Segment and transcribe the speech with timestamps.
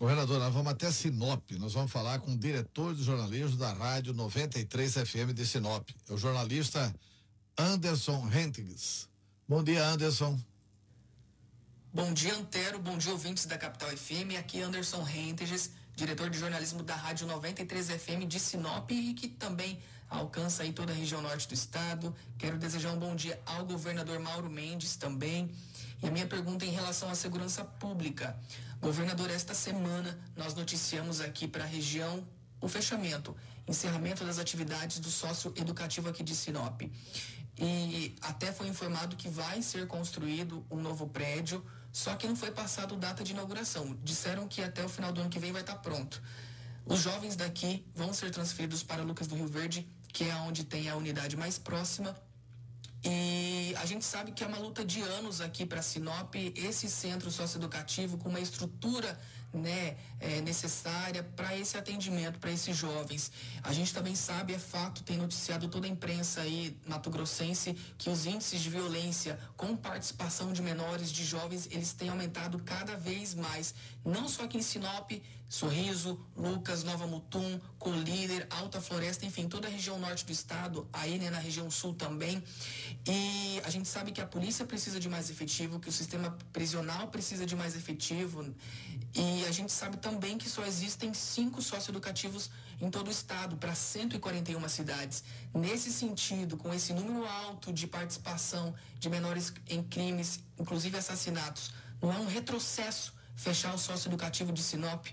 [0.00, 4.14] Governador, nós vamos até Sinop, nós vamos falar com o diretor de jornalismo da Rádio
[4.14, 6.90] 93 FM de Sinop, é o jornalista
[7.58, 9.10] Anderson Hentges.
[9.46, 10.40] Bom dia, Anderson.
[11.92, 12.78] Bom dia, Antero.
[12.78, 14.38] Bom dia, ouvintes da Capital FM.
[14.38, 19.28] Aqui é Anderson Hentges, diretor de jornalismo da Rádio 93 FM de Sinop e que
[19.28, 19.78] também
[20.08, 22.16] alcança aí toda a região norte do estado.
[22.38, 25.50] Quero desejar um bom dia ao governador Mauro Mendes também.
[26.02, 28.34] E a minha pergunta é em relação à segurança pública.
[28.80, 32.26] Governador, esta semana nós noticiamos aqui para a região
[32.60, 33.36] o fechamento,
[33.68, 36.82] encerramento das atividades do sócio educativo aqui de Sinop.
[37.58, 42.50] E até foi informado que vai ser construído um novo prédio só que não foi
[42.50, 43.98] passado data de inauguração.
[44.02, 46.22] Disseram que até o final do ano que vem vai estar pronto.
[46.86, 50.88] Os jovens daqui vão ser transferidos para Lucas do Rio Verde, que é onde tem
[50.88, 52.16] a unidade mais próxima.
[53.04, 57.30] E a gente sabe que é uma luta de anos aqui para Sinop, esse centro
[57.30, 59.18] socioeducativo com uma estrutura
[59.52, 63.32] né, é, necessária para esse atendimento, para esses jovens.
[63.62, 68.26] A gente também sabe, é fato, tem noticiado toda a imprensa aí mato-grossense que os
[68.26, 73.74] índices de violência com participação de menores, de jovens, eles têm aumentado cada vez mais.
[74.04, 75.10] Não só aqui em Sinop,
[75.50, 81.18] Sorriso, Lucas, Nova Mutum, Colíder, Alta Floresta, enfim, toda a região norte do estado, aí
[81.18, 82.40] né, na região sul também.
[83.04, 83.39] E
[83.70, 87.46] a gente sabe que a polícia precisa de mais efetivo, que o sistema prisional precisa
[87.46, 88.52] de mais efetivo.
[89.14, 93.72] E a gente sabe também que só existem cinco socioeducativos em todo o estado, para
[93.72, 95.22] 141 cidades.
[95.54, 102.12] Nesse sentido, com esse número alto de participação de menores em crimes, inclusive assassinatos, não
[102.12, 105.06] é um retrocesso fechar o socioeducativo de Sinop?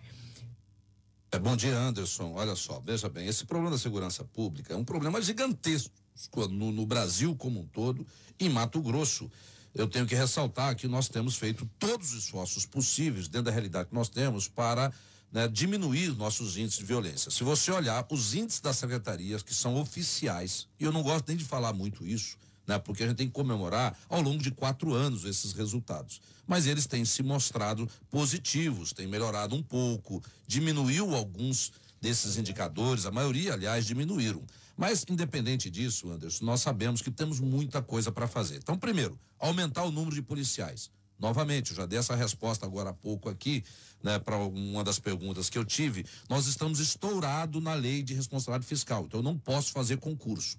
[1.32, 2.34] É, bom dia, Anderson.
[2.34, 6.07] Olha só, veja bem, esse problema da segurança pública é um problema gigantesco
[6.50, 8.06] no, no Brasil como um todo,
[8.40, 9.30] em Mato Grosso
[9.78, 13.90] eu tenho que ressaltar que nós temos feito todos os esforços possíveis, dentro da realidade
[13.90, 14.92] que nós temos, para
[15.32, 17.30] né, diminuir nossos índices de violência.
[17.30, 21.38] Se você olhar os índices das secretarias, que são oficiais, e eu não gosto nem
[21.38, 24.94] de falar muito isso, né, porque a gente tem que comemorar ao longo de quatro
[24.94, 26.22] anos esses resultados.
[26.48, 33.12] Mas eles têm se mostrado positivos, têm melhorado um pouco, diminuiu alguns desses indicadores, a
[33.12, 34.44] maioria, aliás, diminuíram.
[34.78, 38.58] Mas, independente disso, Anderson, nós sabemos que temos muita coisa para fazer.
[38.58, 40.92] Então, primeiro, aumentar o número de policiais.
[41.20, 43.64] Novamente, eu já dei essa resposta agora há pouco aqui,
[44.04, 46.06] né, para uma das perguntas que eu tive.
[46.30, 50.58] Nós estamos estourados na lei de responsabilidade fiscal, então eu não posso fazer concurso.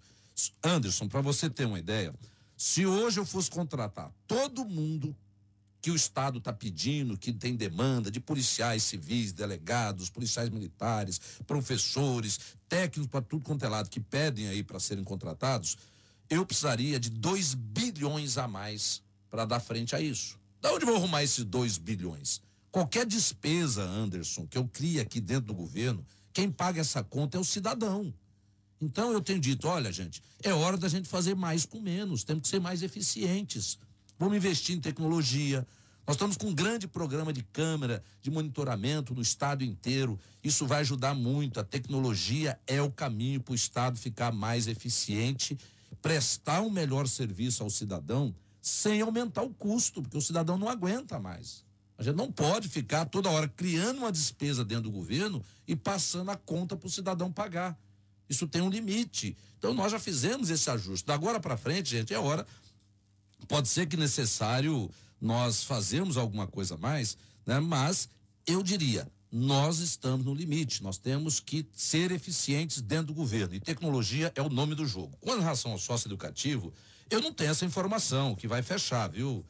[0.64, 2.12] Anderson, para você ter uma ideia,
[2.56, 5.14] se hoje eu fosse contratar todo mundo
[5.80, 12.40] que o Estado está pedindo, que tem demanda de policiais civis, delegados, policiais militares, professores,
[12.68, 15.76] técnicos para tudo quanto é lado que pedem aí para serem contratados,
[16.28, 20.38] eu precisaria de 2 bilhões a mais para dar frente a isso.
[20.60, 22.42] Da onde vou arrumar esses 2 bilhões?
[22.70, 27.40] Qualquer despesa, Anderson, que eu crie aqui dentro do governo, quem paga essa conta é
[27.40, 28.12] o cidadão.
[28.80, 32.42] Então eu tenho dito, olha, gente, é hora da gente fazer mais com menos, temos
[32.42, 33.78] que ser mais eficientes.
[34.18, 35.64] Vamos investir em tecnologia.
[36.04, 40.18] Nós estamos com um grande programa de câmera, de monitoramento no estado inteiro.
[40.42, 41.60] Isso vai ajudar muito.
[41.60, 45.56] A tecnologia é o caminho para o estado ficar mais eficiente,
[46.02, 51.20] prestar um melhor serviço ao cidadão sem aumentar o custo, porque o cidadão não aguenta
[51.20, 51.64] mais.
[51.96, 56.30] A gente não pode ficar toda hora criando uma despesa dentro do governo e passando
[56.30, 57.78] a conta para o cidadão pagar.
[58.28, 59.36] Isso tem um limite.
[59.58, 61.06] Então nós já fizemos esse ajuste.
[61.06, 62.46] Da agora para frente, gente, é hora
[63.48, 67.58] Pode ser que necessário nós fazermos alguma coisa mais, né?
[67.58, 68.08] Mas
[68.46, 73.54] eu diria, nós estamos no limite, nós temos que ser eficientes dentro do governo.
[73.54, 75.16] E tecnologia é o nome do jogo.
[75.20, 76.72] Com relação ao sócio educativo,
[77.10, 79.44] eu não tenho essa informação, que vai fechar, viu?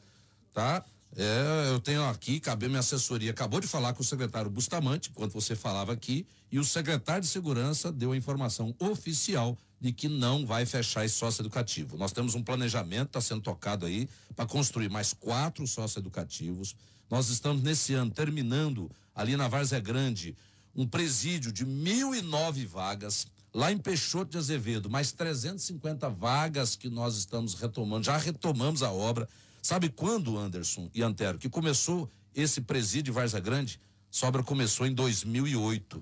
[0.53, 0.83] Tá?
[1.15, 5.33] É, eu tenho aqui, cabe minha assessoria, acabou de falar com o secretário Bustamante, enquanto
[5.33, 10.45] você falava aqui, e o secretário de segurança deu a informação oficial de que não
[10.45, 11.97] vai fechar esse sócio educativo.
[11.97, 16.75] Nós temos um planejamento, está sendo tocado aí, para construir mais quatro sócios educativos.
[17.09, 20.35] Nós estamos nesse ano terminando ali na Várzea Grande
[20.75, 23.27] um presídio de mil e nove vagas.
[23.53, 28.91] Lá em Peixoto de Azevedo, mais 350 vagas que nós estamos retomando, já retomamos a
[28.91, 29.27] obra
[29.61, 33.79] Sabe quando, Anderson e Antero, que começou esse presídio Varza Grande?
[34.11, 36.01] Essa obra começou em 2008.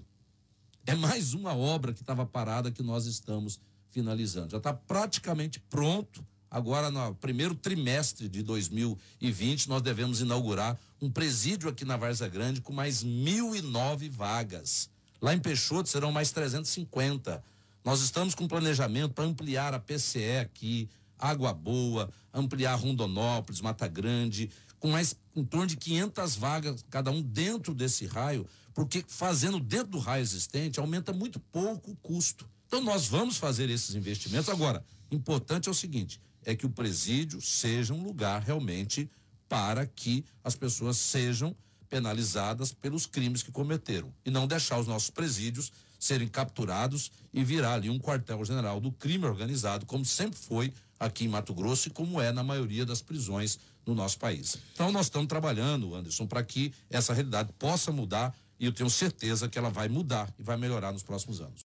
[0.85, 3.59] É mais uma obra que estava parada que nós estamos
[3.89, 4.51] finalizando.
[4.51, 6.25] Já está praticamente pronto.
[6.49, 12.61] Agora, no primeiro trimestre de 2020, nós devemos inaugurar um presídio aqui na Varza Grande
[12.61, 14.89] com mais mil e nove vagas.
[15.21, 17.43] Lá em Peixoto serão mais 350.
[17.83, 20.89] Nós estamos com planejamento para ampliar a PCE aqui,
[21.19, 24.49] Água Boa, ampliar Rondonópolis, Mata Grande,
[24.79, 29.87] com mais em torno de 500 vagas, cada um dentro desse raio, porque fazendo dentro
[29.87, 32.47] do raio existente aumenta muito pouco o custo.
[32.67, 34.49] Então nós vamos fazer esses investimentos.
[34.49, 39.09] Agora, importante é o seguinte: é que o presídio seja um lugar realmente
[39.49, 41.55] para que as pessoas sejam
[41.89, 47.73] penalizadas pelos crimes que cometeram e não deixar os nossos presídios serem capturados e virar
[47.73, 52.21] ali um quartel-general do crime organizado, como sempre foi aqui em Mato Grosso e como
[52.21, 54.57] é na maioria das prisões no nosso país.
[54.73, 59.47] Então nós estamos trabalhando, Anderson, para que essa realidade possa mudar e eu tenho certeza
[59.47, 61.55] que ela vai mudar e vai melhorar nos próximos anos.